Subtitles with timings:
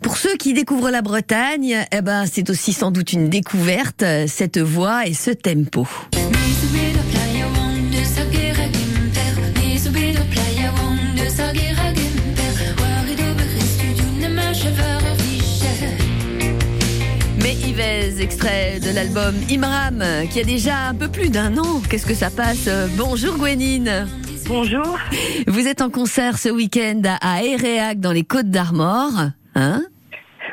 [0.00, 4.58] Pour ceux qui découvrent la Bretagne, eh ben, c'est aussi sans doute une découverte, cette
[4.58, 5.86] voix et ce tempo.
[17.42, 21.80] Mais Yves, extrait de l'album Imram, qui a déjà un peu plus d'un an.
[21.88, 22.68] Qu'est-ce que ça passe?
[22.96, 24.08] Bonjour Gwenine.
[24.50, 24.98] Bonjour.
[25.46, 29.12] Vous êtes en concert ce week-end à Eréac dans les Côtes d'Armor,
[29.54, 29.82] hein?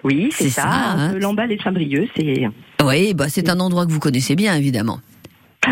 [0.03, 0.69] Oui, c'est ça.
[0.69, 2.47] Hein Lamballe et Saint-Brieuc, c'est.
[2.83, 4.99] Oui, bah c'est un endroit que vous connaissez bien, évidemment.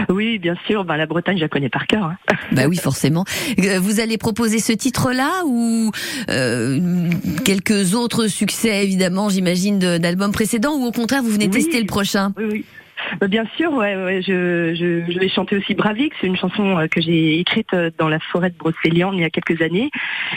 [0.10, 0.86] Oui, bien sûr.
[0.86, 2.04] Ben, la Bretagne, je la connais par cœur.
[2.06, 2.18] Hein.
[2.52, 3.26] Bah oui, forcément.
[3.60, 5.92] Euh, vous allez proposer ce titre-là ou
[6.32, 7.10] euh,
[7.46, 12.34] quelques autres succès, évidemment, j'imagine, d'albums précédents, ou au contraire, vous venez tester le prochain?
[12.38, 12.66] Oui, oui.
[13.20, 16.14] Bah, bien sûr, ouais, ouais je, je, je, vais chanter aussi Bravik.
[16.20, 19.24] C'est une chanson euh, que j'ai écrite euh, dans la forêt de Brocéliande il y
[19.24, 19.90] a quelques années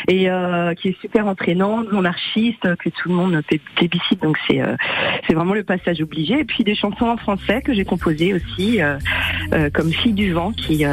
[0.09, 3.41] et euh, qui est super entraînante, monarchiste, que tout le monde
[3.77, 4.23] plébiscite.
[4.23, 4.77] Donc c'est euh,
[5.27, 6.41] c'est vraiment le passage obligé.
[6.41, 8.99] Et puis des chansons en français que j'ai composées aussi, euh,
[9.73, 10.85] comme Fille du vent, qui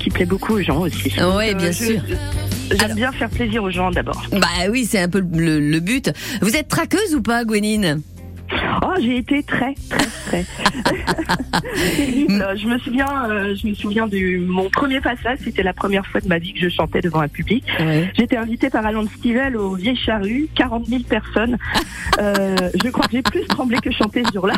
[0.00, 1.12] qui plaît beaucoup aux gens aussi.
[1.36, 2.00] Oui, bien sûr.
[2.70, 4.22] J'aime bien faire plaisir aux gens d'abord.
[4.32, 6.12] Bah oui, c'est un peu le, le but.
[6.42, 8.02] Vous êtes traqueuse ou pas, Gwenine?
[8.82, 10.44] Oh, j'ai été très, très, très
[11.96, 12.46] terrible.
[12.56, 15.38] Je me souviens, euh, je me souviens de mon premier passage.
[15.42, 17.64] C'était la première fois de ma vie que je chantais devant un public.
[18.16, 21.56] J'étais invitée par Alain Stivel au Vieille Charrue, 40 000 personnes.
[22.18, 24.54] Euh, je crois que j'ai plus tremblé que chanté ce jour-là.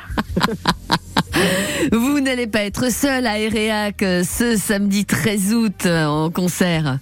[1.90, 6.98] Vous n'allez pas être seul à Eréac euh, ce samedi 13 août en concert.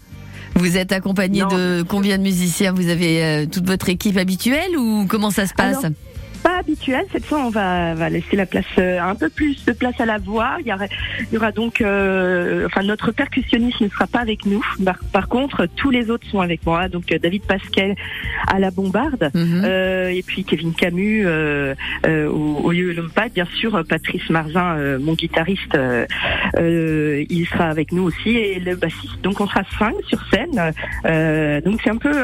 [0.55, 2.73] Vous êtes accompagné de combien de musiciens?
[2.73, 5.85] Vous avez toute votre équipe habituelle ou comment ça se passe?
[6.57, 7.05] Pas habituel.
[7.13, 10.07] Cette fois, on va, va laisser la place, euh, un peu plus de place à
[10.07, 10.57] la voix.
[10.61, 10.87] Il y aura,
[11.21, 14.63] il y aura donc, euh, enfin, notre percussionniste ne sera pas avec nous.
[15.13, 16.89] Par, contre, tous les autres sont avec moi.
[16.89, 17.95] Donc, euh, David Pasquet
[18.47, 19.65] à la bombarde, mhm.
[19.65, 25.77] et puis Kevin Camus au, au Lompad, bien sûr, Patrice Marzin, mon guitariste,
[26.59, 29.21] il sera avec nous aussi, et le bassiste.
[29.23, 31.63] Donc, on sera cinq sur scène.
[31.65, 32.15] donc, c'est un peu,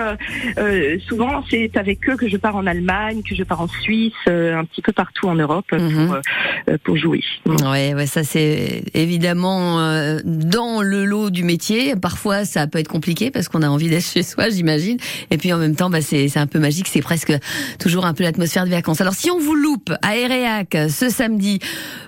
[1.09, 4.65] souvent, c'est avec eux que je pars en Allemagne, que je pars en Suisse un
[4.65, 7.22] petit peu partout en Europe pour, euh, pour jouer.
[7.47, 11.94] Ouais, ouais, ça c'est évidemment euh, dans le lot du métier.
[11.97, 14.99] Parfois, ça peut être compliqué parce qu'on a envie d'être chez soi, j'imagine.
[15.31, 16.88] Et puis en même temps, bah, c'est un peu magique.
[16.88, 17.32] C'est presque
[17.78, 19.00] toujours un peu l'atmosphère de vacances.
[19.00, 21.59] Alors, si on vous loupe à Eréac ce samedi,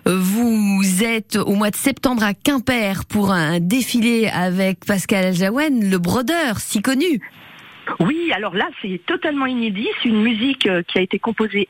[0.07, 5.99] vous êtes au mois de septembre à Quimper pour un défilé avec Pascal Jaouen, le
[5.99, 7.21] brodeur si connu.
[8.01, 9.89] Oui, alors là, c'est totalement inédit.
[10.03, 11.69] C'est une musique qui a été composée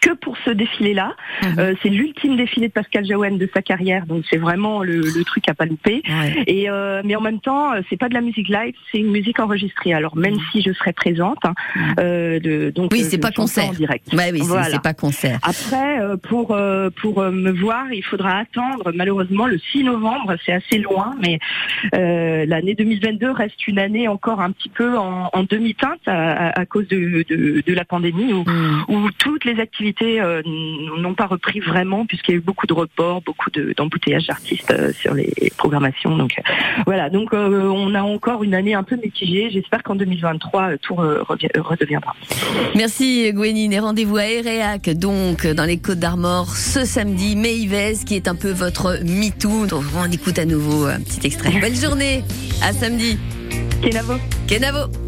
[0.00, 1.14] que pour ce défilé-là.
[1.42, 1.58] Mhm.
[1.58, 5.48] Euh, c'est l'ultime défilé de Pascal Jaouen de sa carrière, donc c'est vraiment le, truc
[5.48, 6.02] à pas louper.
[6.46, 9.10] Et euh, mais en même temps, euh, c'est pas de la musique live, c'est une
[9.10, 9.92] musique enregistrée.
[9.92, 10.40] Alors même mhm.
[10.52, 12.70] si je serais présente, hein, mhm.
[12.72, 14.12] donc oui, c'est pas concert en direct.
[14.12, 15.38] Ouais, oui, c'est pas concert.
[15.42, 16.56] Après, pour
[16.96, 18.92] pour me voir, il faudra attendre.
[18.94, 21.38] Malheureusement, le 6 novembre, c'est assez loin, mais
[21.92, 27.74] l'année 2022 reste une année encore un petit peu en, demi-teinte à, cause de, de,
[27.74, 28.44] la pandémie où,
[28.88, 32.72] où toutes les activités euh, n'ont pas repris vraiment puisqu'il y a eu beaucoup de
[32.72, 36.16] reports, beaucoup d'embouteillages d'artistes euh, sur les programmations.
[36.16, 36.42] Donc euh,
[36.86, 39.50] voilà, donc on a encore une année un peu mitigée.
[39.50, 42.14] J'espère qu'en 2023 tout redeviendra.
[42.74, 47.36] Merci Gwenine et rendez-vous à Eréac donc dans les Côtes d'Armor ce samedi.
[47.36, 49.66] Maïvez qui est un peu votre MeToo.
[49.66, 51.50] Donc on écoute à nouveau un petit extrait.
[51.60, 52.22] Belle journée,
[52.62, 53.18] à samedi.
[53.82, 54.14] Kenavo.
[54.46, 55.05] Kenavo.